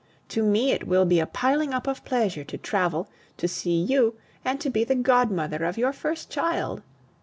To 0.29 0.41
me 0.41 0.71
it 0.71 0.87
will 0.87 1.05
be 1.05 1.19
a 1.19 1.27
piling 1.27 1.75
up 1.75 1.85
of 1.85 2.03
pleasure 2.03 2.43
to 2.45 2.57
travel, 2.57 3.07
to 3.37 3.47
see 3.47 3.79
you, 3.83 4.15
and 4.43 4.59
to 4.59 4.71
be 4.71 4.83
the 4.83 4.95
godmother 4.95 5.63
of 5.63 5.77
your 5.77 5.93
first 5.93 6.27
child. 6.31 6.81